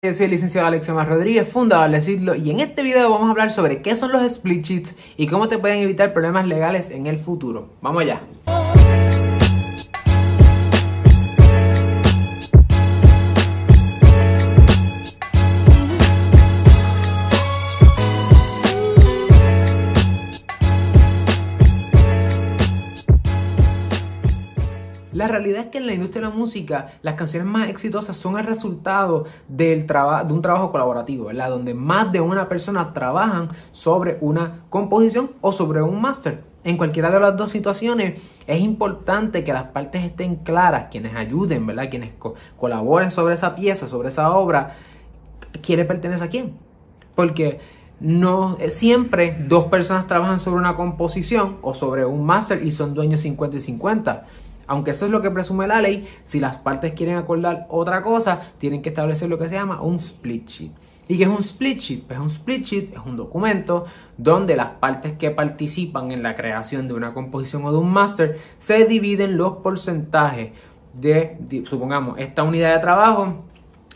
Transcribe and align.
Yo 0.00 0.14
soy 0.14 0.26
el 0.26 0.30
licenciado 0.30 0.68
Alexiomar 0.68 1.08
Rodríguez, 1.08 1.48
fundador 1.48 1.90
de 1.90 2.00
Sidlo, 2.00 2.36
y 2.36 2.52
en 2.52 2.60
este 2.60 2.84
video 2.84 3.10
vamos 3.10 3.26
a 3.26 3.30
hablar 3.32 3.50
sobre 3.50 3.82
qué 3.82 3.96
son 3.96 4.12
los 4.12 4.22
split 4.22 4.64
sheets 4.64 4.94
y 5.16 5.26
cómo 5.26 5.48
te 5.48 5.58
pueden 5.58 5.80
evitar 5.80 6.12
problemas 6.12 6.46
legales 6.46 6.92
en 6.92 7.08
el 7.08 7.18
futuro. 7.18 7.70
Vamos 7.82 8.02
allá. 8.02 8.20
Realidad 25.28 25.64
es 25.64 25.66
que 25.66 25.78
en 25.78 25.86
la 25.86 25.92
industria 25.92 26.22
de 26.22 26.28
la 26.28 26.34
música 26.34 26.86
las 27.02 27.14
canciones 27.14 27.46
más 27.46 27.68
exitosas 27.68 28.16
son 28.16 28.38
el 28.38 28.44
resultado 28.44 29.26
del 29.46 29.86
de 29.86 30.32
un 30.32 30.42
trabajo 30.42 30.72
colaborativo, 30.72 31.26
¿verdad? 31.26 31.50
Donde 31.50 31.74
más 31.74 32.10
de 32.10 32.20
una 32.20 32.48
persona 32.48 32.92
trabajan 32.92 33.50
sobre 33.72 34.16
una 34.20 34.64
composición 34.70 35.32
o 35.40 35.52
sobre 35.52 35.82
un 35.82 36.00
máster. 36.00 36.42
En 36.64 36.76
cualquiera 36.76 37.10
de 37.10 37.20
las 37.20 37.36
dos 37.36 37.50
situaciones 37.50 38.20
es 38.46 38.60
importante 38.60 39.44
que 39.44 39.52
las 39.52 39.64
partes 39.64 40.02
estén 40.04 40.36
claras, 40.36 40.86
quienes 40.90 41.14
ayuden, 41.14 41.66
¿verdad? 41.66 41.90
Quienes 41.90 42.12
colaboren 42.58 43.10
sobre 43.10 43.34
esa 43.34 43.54
pieza, 43.54 43.86
sobre 43.86 44.08
esa 44.08 44.30
obra, 44.32 44.76
quiere 45.62 45.84
pertenecer 45.84 46.26
a 46.26 46.30
quién. 46.30 46.54
Porque 47.14 47.60
no 48.00 48.58
siempre 48.68 49.36
dos 49.48 49.64
personas 49.64 50.06
trabajan 50.06 50.40
sobre 50.40 50.60
una 50.60 50.74
composición 50.74 51.58
o 51.62 51.74
sobre 51.74 52.04
un 52.04 52.24
máster 52.24 52.64
y 52.64 52.72
son 52.72 52.94
dueños 52.94 53.20
50 53.22 53.56
y 53.56 53.60
50 53.60 54.26
aunque 54.68 54.92
eso 54.92 55.06
es 55.06 55.10
lo 55.10 55.20
que 55.20 55.30
presume 55.30 55.66
la 55.66 55.80
ley, 55.80 56.06
si 56.24 56.38
las 56.38 56.58
partes 56.58 56.92
quieren 56.92 57.16
acordar 57.16 57.66
otra 57.70 58.02
cosa, 58.02 58.40
tienen 58.58 58.82
que 58.82 58.90
establecer 58.90 59.28
lo 59.28 59.38
que 59.38 59.48
se 59.48 59.54
llama 59.54 59.82
un 59.82 59.96
split 59.96 60.46
sheet. 60.46 60.72
¿Y 61.08 61.16
qué 61.16 61.22
es 61.22 61.28
un 61.28 61.38
split 61.38 61.78
sheet? 61.78 62.02
Pues 62.06 62.18
un 62.18 62.26
split 62.26 62.64
sheet 62.64 62.92
es 62.92 63.00
un 63.04 63.16
documento 63.16 63.86
donde 64.18 64.56
las 64.56 64.72
partes 64.72 65.14
que 65.14 65.30
participan 65.30 66.12
en 66.12 66.22
la 66.22 66.36
creación 66.36 66.86
de 66.86 66.92
una 66.92 67.14
composición 67.14 67.64
o 67.64 67.72
de 67.72 67.78
un 67.78 67.90
máster 67.90 68.38
se 68.58 68.84
dividen 68.84 69.38
los 69.38 69.56
porcentajes 69.56 70.52
de, 70.92 71.38
supongamos, 71.64 72.18
esta 72.18 72.42
unidad 72.42 72.74
de 72.74 72.80
trabajo 72.80 73.44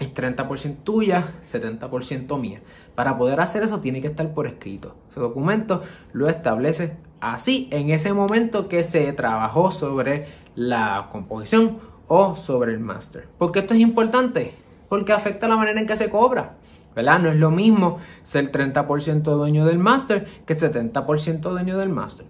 es 0.01 0.14
30% 0.14 0.77
tuya, 0.84 1.34
70% 1.45 2.41
mía. 2.41 2.62
Para 2.95 3.19
poder 3.19 3.41
hacer 3.41 3.62
eso 3.62 3.81
tiene 3.81 4.01
que 4.01 4.09
estar 4.09 4.33
por 4.33 4.47
escrito. 4.47 4.97
Ese 5.09 5.20
documento 5.20 5.83
lo 6.14 6.29
establece 6.29 6.97
así 7.20 7.69
en 7.70 7.91
ese 7.91 8.12
momento 8.12 8.69
que 8.69 8.84
se 8.84 9.12
trabajó 9.12 9.70
sobre 9.70 10.27
la 10.55 11.08
composición 11.11 11.78
o 12.08 12.34
sobre 12.34 12.72
el 12.72 12.81
máster. 12.81 13.28
¿Por 13.39 13.53
qué 13.53 13.61
esto 13.61 13.75
es 13.75 13.81
importante? 13.81 14.55
Porque 14.89 15.12
afecta 15.12 15.48
la 15.48 15.56
manera 15.56 15.81
en 15.81 15.86
que 15.86 15.97
se 15.97 16.11
cobra. 16.11 16.56
¿verdad? 16.95 17.20
No 17.20 17.31
es 17.31 17.36
lo 17.36 17.50
mismo 17.50 17.98
ser 18.22 18.53
30% 18.53 19.23
dueño 19.23 19.64
del 19.64 19.78
máster 19.78 20.27
que 20.47 20.55
70% 20.55 21.41
dueño 21.41 21.78
del 21.78 21.89
máster 21.89 22.27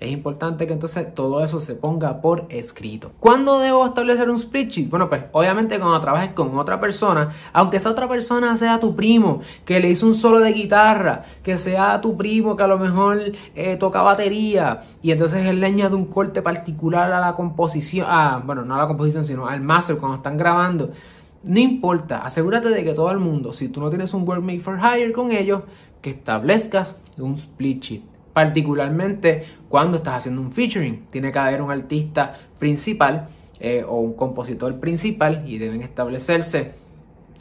es 0.00 0.10
importante 0.10 0.66
que 0.66 0.72
entonces 0.72 1.14
todo 1.14 1.44
eso 1.44 1.60
se 1.60 1.74
ponga 1.74 2.22
por 2.22 2.46
escrito. 2.48 3.12
¿Cuándo 3.20 3.58
debo 3.58 3.84
establecer 3.84 4.30
un 4.30 4.36
split 4.36 4.70
sheet? 4.70 4.88
Bueno, 4.88 5.10
pues 5.10 5.24
obviamente 5.32 5.78
cuando 5.78 6.00
trabajes 6.00 6.30
con 6.32 6.58
otra 6.58 6.80
persona, 6.80 7.30
aunque 7.52 7.76
esa 7.76 7.90
otra 7.90 8.08
persona 8.08 8.56
sea 8.56 8.80
tu 8.80 8.96
primo, 8.96 9.42
que 9.66 9.78
le 9.78 9.90
hizo 9.90 10.06
un 10.06 10.14
solo 10.14 10.40
de 10.40 10.54
guitarra, 10.54 11.26
que 11.42 11.58
sea 11.58 12.00
tu 12.00 12.16
primo 12.16 12.56
que 12.56 12.62
a 12.62 12.66
lo 12.66 12.78
mejor 12.78 13.20
eh, 13.54 13.76
toca 13.76 14.00
batería 14.00 14.80
y 15.02 15.10
entonces 15.10 15.46
él 15.46 15.60
le 15.60 15.66
añade 15.66 15.94
un 15.94 16.06
corte 16.06 16.40
particular 16.40 17.12
a 17.12 17.20
la 17.20 17.34
composición, 17.34 18.06
ah, 18.08 18.42
bueno, 18.42 18.64
no 18.64 18.74
a 18.76 18.78
la 18.78 18.86
composición, 18.86 19.22
sino 19.22 19.46
al 19.46 19.60
master 19.60 19.98
cuando 19.98 20.16
están 20.16 20.38
grabando. 20.38 20.92
No 21.44 21.60
importa, 21.60 22.24
asegúrate 22.24 22.70
de 22.70 22.84
que 22.84 22.94
todo 22.94 23.10
el 23.10 23.18
mundo, 23.18 23.52
si 23.52 23.68
tú 23.68 23.80
no 23.80 23.90
tienes 23.90 24.14
un 24.14 24.26
Workmate 24.26 24.60
for 24.60 24.78
Hire 24.78 25.12
con 25.12 25.30
ellos, 25.30 25.62
que 26.00 26.10
establezcas 26.10 26.96
un 27.18 27.34
split 27.34 27.82
sheet 27.82 28.09
particularmente 28.40 29.44
cuando 29.68 29.98
estás 29.98 30.14
haciendo 30.14 30.40
un 30.40 30.50
featuring. 30.50 31.08
Tiene 31.10 31.30
que 31.30 31.38
haber 31.38 31.60
un 31.60 31.70
artista 31.70 32.38
principal 32.58 33.28
eh, 33.58 33.84
o 33.86 33.96
un 33.96 34.14
compositor 34.14 34.80
principal 34.80 35.42
y 35.46 35.58
deben 35.58 35.82
establecerse. 35.82 36.72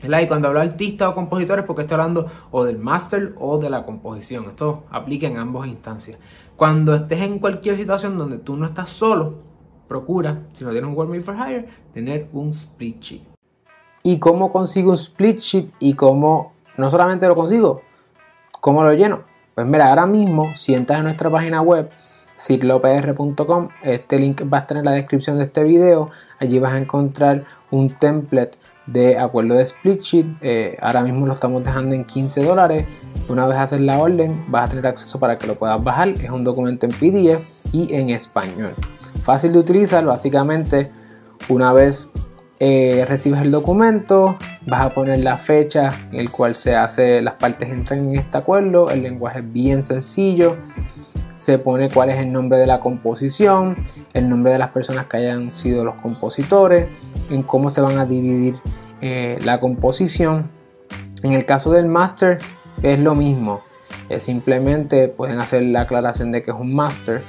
Y 0.03 0.27
cuando 0.27 0.49
hablo 0.49 0.59
de 0.59 0.67
artista 0.67 1.07
o 1.07 1.15
compositores, 1.15 1.63
porque 1.63 1.83
estoy 1.83 1.95
hablando 1.95 2.27
o 2.51 2.65
del 2.65 2.79
master 2.79 3.33
o 3.39 3.57
de 3.57 3.69
la 3.69 3.85
composición. 3.85 4.45
Esto 4.49 4.83
aplica 4.91 5.25
en 5.27 5.37
ambas 5.37 5.67
instancias. 5.67 6.17
Cuando 6.57 6.93
estés 6.93 7.21
en 7.21 7.39
cualquier 7.39 7.77
situación 7.77 8.17
donde 8.17 8.39
tú 8.39 8.57
no 8.57 8.65
estás 8.65 8.89
solo, 8.89 9.35
procura, 9.87 10.47
si 10.51 10.65
no 10.65 10.71
tienes 10.71 10.89
un 10.89 10.97
World 10.97 11.21
for 11.21 11.35
Hire, 11.35 11.69
tener 11.93 12.27
un 12.33 12.49
split 12.49 12.99
sheet. 12.99 13.21
¿Y 14.03 14.19
cómo 14.19 14.51
consigo 14.51 14.89
un 14.89 14.95
split 14.95 15.37
sheet? 15.37 15.71
Y 15.79 15.93
cómo, 15.93 16.51
no 16.77 16.89
solamente 16.89 17.25
lo 17.25 17.35
consigo, 17.35 17.83
¿cómo 18.59 18.83
lo 18.83 18.91
lleno? 18.91 19.28
Pues 19.59 19.67
mira, 19.67 19.89
ahora 19.89 20.05
mismo, 20.05 20.55
si 20.55 20.73
entras 20.73 20.99
en 20.99 21.03
nuestra 21.03 21.29
página 21.29 21.61
web, 21.61 21.89
ciclopr.com, 22.37 23.67
este 23.83 24.17
link 24.17 24.43
va 24.43 24.59
a 24.59 24.61
estar 24.61 24.77
en 24.77 24.85
la 24.85 24.91
descripción 24.91 25.35
de 25.35 25.43
este 25.43 25.65
video. 25.65 26.11
Allí 26.39 26.59
vas 26.59 26.71
a 26.71 26.77
encontrar 26.77 27.43
un 27.69 27.89
template 27.89 28.57
de 28.85 29.19
acuerdo 29.19 29.55
de 29.55 29.63
split 29.63 29.99
sheet. 29.99 30.27
Eh, 30.39 30.77
ahora 30.81 31.01
mismo 31.01 31.27
lo 31.27 31.33
estamos 31.33 31.61
dejando 31.61 31.93
en 31.93 32.05
15 32.05 32.41
dólares. 32.41 32.87
Una 33.27 33.47
vez 33.47 33.57
haces 33.57 33.81
la 33.81 33.99
orden, 33.99 34.45
vas 34.47 34.67
a 34.67 34.69
tener 34.69 34.87
acceso 34.87 35.19
para 35.19 35.37
que 35.37 35.45
lo 35.45 35.55
puedas 35.55 35.83
bajar. 35.83 36.07
Es 36.07 36.29
un 36.29 36.45
documento 36.45 36.85
en 36.85 36.93
PDF 36.93 37.45
y 37.73 37.93
en 37.93 38.11
español. 38.11 38.75
Fácil 39.23 39.51
de 39.51 39.59
utilizar, 39.59 40.05
básicamente, 40.05 40.89
una 41.49 41.73
vez 41.73 42.09
eh, 42.61 43.05
recibes 43.07 43.41
el 43.41 43.51
documento, 43.51 44.37
vas 44.67 44.81
a 44.81 44.93
poner 44.93 45.19
la 45.19 45.37
fecha 45.37 45.91
en 46.11 46.19
el 46.19 46.29
cual 46.29 46.55
se 46.55 46.75
hace, 46.75 47.21
las 47.21 47.35
partes 47.35 47.69
entran 47.69 48.09
en 48.09 48.15
este 48.15 48.37
acuerdo, 48.37 48.89
el 48.91 49.01
lenguaje 49.01 49.39
es 49.39 49.53
bien 49.53 49.81
sencillo, 49.81 50.57
se 51.35 51.57
pone 51.57 51.89
cuál 51.89 52.09
es 52.09 52.19
el 52.19 52.33
nombre 52.33 52.57
de 52.57 52.67
la 52.67 52.81
composición, 52.81 53.77
el 54.13 54.27
nombre 54.27 54.51
de 54.51 54.57
las 54.57 54.71
personas 54.73 55.05
que 55.05 55.17
hayan 55.17 55.53
sido 55.53 55.85
los 55.85 55.95
compositores, 55.95 56.89
en 57.29 57.43
cómo 57.43 57.69
se 57.69 57.79
van 57.79 57.97
a 57.97 58.05
dividir 58.05 58.55
eh, 58.99 59.39
la 59.45 59.61
composición. 59.61 60.51
En 61.23 61.31
el 61.31 61.45
caso 61.45 61.71
del 61.71 61.87
master 61.87 62.39
es 62.83 62.99
lo 62.99 63.15
mismo, 63.15 63.61
simplemente 64.17 65.07
pueden 65.07 65.39
hacer 65.39 65.61
la 65.61 65.81
aclaración 65.81 66.33
de 66.33 66.43
que 66.43 66.51
es 66.51 66.57
un 66.57 66.73
master. 66.73 67.23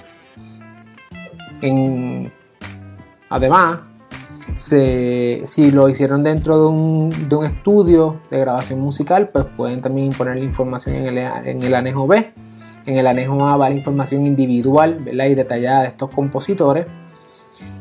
En, 1.62 2.32
si 4.56 5.70
lo 5.70 5.88
hicieron 5.88 6.22
dentro 6.22 6.60
de 6.60 6.68
un, 6.68 7.44
estudio 7.44 8.20
de 8.30 8.40
grabación 8.40 8.80
musical, 8.80 9.30
pues 9.30 9.46
pueden 9.56 9.80
también 9.80 10.10
poner 10.10 10.38
la 10.38 10.44
información 10.44 10.96
en 10.96 11.06
el, 11.06 11.18
en 11.18 11.74
anejo 11.74 12.06
B. 12.06 12.32
En 12.86 12.96
el 12.96 13.06
anejo 13.06 13.46
A 13.46 13.56
va 13.56 13.68
la 13.68 13.74
información 13.74 14.26
individual 14.26 15.06
y 15.06 15.34
detallada 15.34 15.82
de 15.82 15.88
estos 15.88 16.10
compositores. 16.10 16.86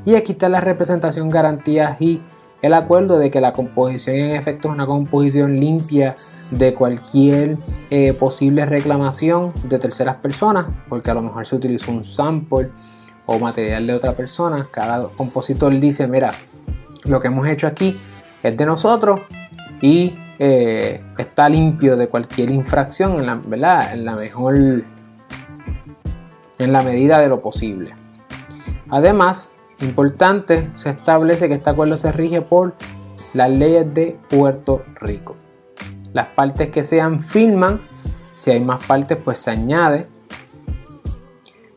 Y 0.06 0.16
aquí 0.16 0.34
está 0.34 0.50
la 0.50 0.62
representación, 0.62 1.30
garantías 1.30 2.02
y 2.02 2.22
el 2.62 2.74
acuerdo 2.74 3.18
de 3.18 3.32
que 3.32 3.40
la 3.40 3.54
composición 3.54 4.18
en 4.18 4.36
efecto 4.36 4.68
es 4.68 4.74
una 4.74 4.86
composición 4.86 5.60
limpia 5.60 6.16
de 6.52 6.74
cualquier 6.74 7.58
eh, 7.90 8.14
posible 8.14 8.66
reclamación 8.66 9.54
de 9.64 9.80
terceras 9.80 10.18
personas, 10.18 10.66
porque 10.90 11.12
a 11.12 11.14
lo 11.14 11.22
mejor 11.22 11.46
se 11.46 11.56
utilizó 11.56 11.92
un 11.92 12.04
sample 12.04 12.70
o 13.26 13.40
material 13.40 13.86
de 13.86 13.94
otra 13.94 14.14
persona. 14.14 14.68
Cada 14.72 15.08
compositor 15.10 15.78
dice, 15.80 16.08
mira, 16.08 16.32
lo 17.06 17.22
que 17.22 17.28
hemos 17.28 17.48
hecho 17.48 17.68
aquí 17.68 18.00
es 18.44 18.56
de 18.56 18.66
nosotros 18.66 19.22
y 19.82 20.18
eh, 20.40 21.02
está 21.18 21.50
limpio 21.50 21.98
de 21.98 22.08
cualquier 22.08 22.50
infracción 22.50 23.18
en 23.18 23.26
la, 23.26 23.36
¿verdad? 23.36 23.94
en 23.94 24.06
la 24.06 24.16
mejor 24.16 24.56
en 24.56 24.86
la 26.74 26.84
medida 26.84 27.20
de 27.20 27.30
lo 27.30 27.42
posible. 27.42 27.94
Además, 28.90 29.54
importante, 29.80 30.70
se 30.76 30.90
establece 30.90 31.48
que 31.48 31.56
este 31.56 31.70
acuerdo 31.70 31.98
se 31.98 32.12
rige 32.12 32.42
por 32.42 32.76
las 33.34 33.50
leyes 33.50 33.94
de 33.94 34.18
Puerto 34.30 34.84
Rico. 34.96 35.36
Las 36.14 36.28
partes 36.28 36.70
que 36.70 36.84
sean 36.84 37.20
firman, 37.20 37.82
si 38.36 38.52
hay 38.52 38.60
más 38.60 38.84
partes, 38.86 39.18
pues 39.24 39.40
se 39.40 39.52
añade 39.52 40.08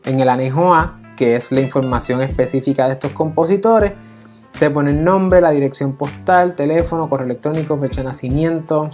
en 0.05 0.19
el 0.19 0.27
anejo 0.27 0.73
A, 0.73 0.99
que 1.15 1.35
es 1.35 1.51
la 1.51 1.61
información 1.61 2.21
específica 2.21 2.87
de 2.87 2.93
estos 2.93 3.11
compositores, 3.11 3.93
se 4.53 4.69
pone 4.69 4.91
el 4.91 5.03
nombre, 5.03 5.41
la 5.41 5.51
dirección 5.51 5.93
postal, 5.93 6.55
teléfono, 6.55 7.09
correo 7.09 7.25
electrónico, 7.25 7.77
fecha 7.77 8.01
de 8.01 8.07
nacimiento, 8.07 8.89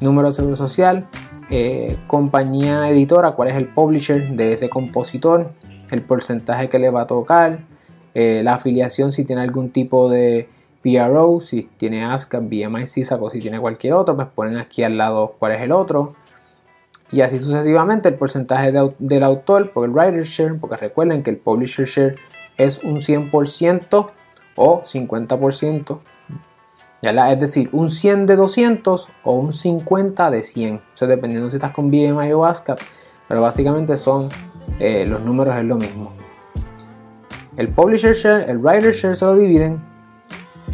número 0.00 0.28
de 0.28 0.34
seguro 0.34 0.56
social, 0.56 1.06
eh, 1.50 1.96
compañía 2.06 2.88
editora, 2.88 3.32
cuál 3.32 3.50
es 3.50 3.56
el 3.56 3.68
publisher 3.68 4.30
de 4.30 4.54
ese 4.54 4.68
compositor, 4.70 5.52
el 5.90 6.02
porcentaje 6.02 6.68
que 6.68 6.78
le 6.78 6.90
va 6.90 7.02
a 7.02 7.06
tocar, 7.06 7.60
eh, 8.14 8.42
la 8.42 8.54
afiliación 8.54 9.12
si 9.12 9.24
tiene 9.24 9.42
algún 9.42 9.70
tipo 9.70 10.08
de 10.08 10.48
PRO, 10.82 11.40
si 11.40 11.62
tiene 11.62 12.04
ASCAP, 12.04 12.42
BMI, 12.44 12.86
CISAC 12.86 13.22
o 13.22 13.30
si 13.30 13.40
tiene 13.40 13.60
cualquier 13.60 13.94
otro, 13.94 14.16
pues 14.16 14.28
ponen 14.28 14.56
aquí 14.56 14.82
al 14.82 14.98
lado 14.98 15.36
cuál 15.38 15.52
es 15.52 15.60
el 15.60 15.72
otro. 15.72 16.14
Y 17.12 17.20
así 17.20 17.38
sucesivamente 17.38 18.08
el 18.08 18.14
porcentaje 18.14 18.72
del 18.98 19.22
autor 19.22 19.70
por 19.72 19.84
el 19.84 19.94
writer 19.94 20.24
share, 20.24 20.58
porque 20.58 20.76
recuerden 20.76 21.22
que 21.22 21.30
el 21.30 21.36
publisher 21.36 21.86
share 21.86 22.16
es 22.56 22.82
un 22.82 22.96
100% 22.96 24.10
o 24.56 24.82
50% 24.82 26.00
Es 27.02 27.40
decir, 27.40 27.68
un 27.72 27.90
100 27.90 28.26
de 28.26 28.36
200 28.36 29.08
o 29.24 29.32
un 29.32 29.52
50 29.52 30.30
de 30.30 30.42
100. 30.42 30.82
O 31.00 31.06
dependiendo 31.06 31.50
si 31.50 31.56
estás 31.56 31.72
con 31.72 31.90
BMI 31.90 32.32
o 32.32 32.44
ASCAP. 32.44 32.78
Pero 33.28 33.42
básicamente 33.42 33.96
son 33.96 34.28
eh, 34.78 35.06
los 35.06 35.20
números 35.22 35.56
es 35.56 35.64
lo 35.64 35.76
mismo. 35.76 36.12
El 37.56 37.68
publisher 37.68 38.14
share, 38.14 38.48
el 38.48 38.58
writer 38.58 38.92
share 38.92 39.14
se 39.14 39.24
lo 39.24 39.36
dividen. 39.36 39.82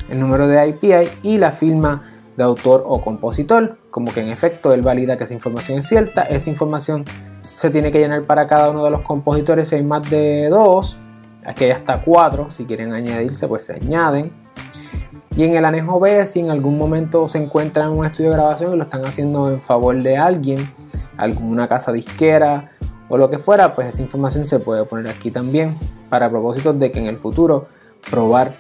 El 0.09 0.21
número 0.21 0.47
de 0.47 0.67
IPI 0.69 1.09
y 1.23 1.39
la 1.39 1.53
firma 1.53 2.03
de 2.37 2.45
autor 2.45 2.85
o 2.87 3.01
compositor. 3.01 3.79
Como 3.91 4.13
que 4.13 4.21
en 4.21 4.29
efecto 4.29 4.73
él 4.73 4.83
valida 4.83 5.17
que 5.19 5.25
esa 5.25 5.35
información 5.35 5.79
es 5.79 5.87
cierta. 5.87 6.23
Esa 6.23 6.51
información 6.51 7.05
se 7.55 7.71
tiene 7.71 7.91
que 7.91 7.99
llenar 7.99 8.23
para 8.23 8.47
cada 8.47 8.71
uno 8.71 8.85
de 8.85 8.91
los 8.91 9.03
compositores 9.03 9.69
si 9.69 9.77
hay 9.77 9.83
más 9.83 10.09
de 10.09 10.49
dos. 10.49 10.99
Aquí 11.49 11.65
hay 11.65 11.71
hasta 11.71 12.03
cuatro. 12.03 12.51
Si 12.51 12.67
quieren 12.67 12.93
añadirse, 12.93 13.49
pues 13.49 13.65
se 13.65 13.73
añaden. 13.73 14.31
Y 15.35 15.45
en 15.45 15.57
el 15.57 15.65
anejo 15.65 15.99
B, 15.99 16.27
si 16.27 16.41
en 16.41 16.51
algún 16.51 16.77
momento 16.77 17.27
se 17.27 17.39
encuentran 17.39 17.91
en 17.91 17.99
un 17.99 18.05
estudio 18.05 18.31
de 18.31 18.37
grabación 18.37 18.75
y 18.75 18.77
lo 18.77 18.83
están 18.83 19.07
haciendo 19.07 19.51
en 19.51 19.63
favor 19.63 19.97
de 19.97 20.19
alguien, 20.19 20.69
alguna 21.17 21.67
casa 21.67 21.91
disquera 21.93 22.73
o 23.09 23.17
lo 23.17 23.31
que 23.31 23.39
fuera, 23.39 23.75
pues 23.75 23.89
esa 23.89 24.03
información 24.03 24.45
se 24.45 24.61
puede 24.61 24.85
poner 24.85 25.09
aquí 25.09 25.31
también 25.31 25.75
para 26.11 26.29
propósitos 26.29 26.79
de 26.79 26.93
que 26.93 26.99
en 26.99 27.07
el 27.07 27.17
futuro 27.17 27.69
probar, 28.11 28.57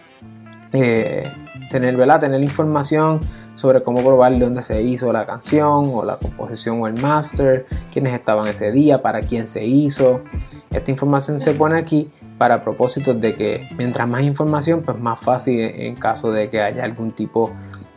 eh, 0.72 1.30
tener, 1.70 2.18
tener 2.20 2.42
información 2.42 3.20
sobre 3.54 3.82
cómo 3.82 4.02
probar 4.02 4.32
de 4.32 4.38
dónde 4.38 4.62
se 4.62 4.80
hizo 4.80 5.12
la 5.12 5.26
canción 5.26 5.90
o 5.92 6.04
la 6.04 6.16
composición 6.16 6.80
o 6.80 6.86
el 6.86 6.94
master, 6.94 7.66
quiénes 7.92 8.14
estaban 8.14 8.46
ese 8.46 8.70
día, 8.70 9.02
para 9.02 9.20
quién 9.20 9.46
se 9.46 9.66
hizo. 9.66 10.22
Esta 10.70 10.90
información 10.90 11.38
se 11.38 11.52
pone 11.52 11.76
aquí 11.76 12.10
para 12.38 12.62
propósitos 12.62 13.20
de 13.20 13.34
que 13.34 13.68
mientras 13.76 14.08
más 14.08 14.22
información, 14.22 14.82
pues 14.82 14.98
más 14.98 15.20
fácil 15.20 15.60
en 15.60 15.96
caso 15.96 16.30
de 16.30 16.48
que 16.48 16.62
haya 16.62 16.84
algún 16.84 17.12
tipo 17.12 17.50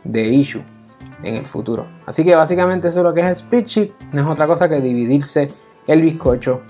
de 0.04 0.28
issue 0.28 0.62
en 1.22 1.36
el 1.36 1.46
futuro. 1.46 1.86
Así 2.04 2.24
que 2.24 2.34
básicamente 2.34 2.88
eso 2.88 3.00
es 3.00 3.04
lo 3.04 3.14
que 3.14 3.20
es 3.20 3.38
spreadsheet, 3.38 3.92
no 4.12 4.22
es 4.22 4.26
otra 4.26 4.46
cosa 4.46 4.68
que 4.68 4.80
dividirse 4.80 5.50
el 5.86 6.02
bizcocho 6.02 6.60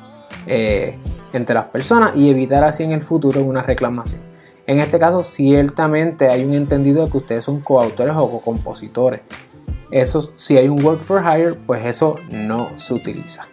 eh, 0.47 0.99
entre 1.33 1.55
las 1.55 1.67
personas 1.67 2.13
y 2.15 2.31
evitar 2.31 2.63
así 2.65 2.83
en 2.83 2.93
el 2.93 3.03
futuro 3.03 3.43
una 3.43 3.63
reclamación. 3.63 4.21
En 4.67 4.79
este 4.79 4.99
caso, 4.99 5.23
ciertamente 5.23 6.29
hay 6.29 6.45
un 6.45 6.53
entendido 6.53 7.05
de 7.05 7.11
que 7.11 7.17
ustedes 7.17 7.45
son 7.45 7.61
coautores 7.61 8.15
o 8.17 8.31
co-compositores. 8.31 9.23
Eso, 9.91 10.23
si 10.35 10.57
hay 10.57 10.69
un 10.69 10.83
work 10.85 11.03
for 11.03 11.21
hire, 11.23 11.55
pues 11.55 11.85
eso 11.85 12.17
no 12.31 12.71
se 12.77 12.95
utiliza. 12.95 13.49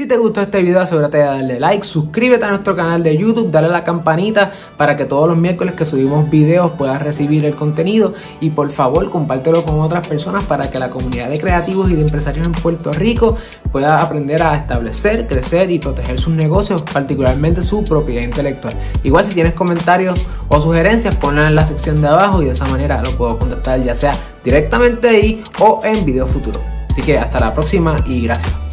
Si 0.00 0.06
te 0.06 0.16
gustó 0.16 0.40
este 0.40 0.62
video 0.62 0.80
asegúrate 0.80 1.18
de 1.18 1.24
darle 1.24 1.60
like, 1.60 1.84
suscríbete 1.84 2.46
a 2.46 2.48
nuestro 2.48 2.74
canal 2.74 3.02
de 3.02 3.18
YouTube, 3.18 3.50
dale 3.50 3.66
a 3.66 3.70
la 3.70 3.84
campanita 3.84 4.50
para 4.78 4.96
que 4.96 5.04
todos 5.04 5.28
los 5.28 5.36
miércoles 5.36 5.74
que 5.74 5.84
subimos 5.84 6.30
videos 6.30 6.72
puedas 6.78 7.02
recibir 7.02 7.44
el 7.44 7.54
contenido 7.54 8.14
y 8.40 8.48
por 8.48 8.70
favor 8.70 9.10
compártelo 9.10 9.62
con 9.62 9.78
otras 9.78 10.08
personas 10.08 10.44
para 10.44 10.70
que 10.70 10.78
la 10.78 10.88
comunidad 10.88 11.28
de 11.28 11.38
creativos 11.38 11.90
y 11.90 11.96
de 11.96 12.00
empresarios 12.00 12.46
en 12.46 12.52
Puerto 12.52 12.94
Rico 12.94 13.36
pueda 13.70 14.00
aprender 14.00 14.42
a 14.42 14.56
establecer, 14.56 15.26
crecer 15.26 15.70
y 15.70 15.78
proteger 15.78 16.18
sus 16.18 16.32
negocios, 16.32 16.80
particularmente 16.80 17.60
su 17.60 17.84
propiedad 17.84 18.22
intelectual. 18.22 18.72
Igual 19.04 19.26
si 19.26 19.34
tienes 19.34 19.52
comentarios 19.52 20.18
o 20.48 20.62
sugerencias, 20.62 21.14
ponlas 21.16 21.50
en 21.50 21.56
la 21.56 21.66
sección 21.66 22.00
de 22.00 22.08
abajo 22.08 22.40
y 22.40 22.46
de 22.46 22.52
esa 22.52 22.64
manera 22.64 23.02
lo 23.02 23.18
puedo 23.18 23.38
contactar 23.38 23.82
ya 23.82 23.94
sea 23.94 24.14
directamente 24.42 25.10
ahí 25.10 25.42
o 25.60 25.80
en 25.84 26.06
video 26.06 26.26
futuro. 26.26 26.58
Así 26.90 27.02
que 27.02 27.18
hasta 27.18 27.38
la 27.38 27.52
próxima 27.52 28.02
y 28.08 28.22
gracias. 28.22 28.69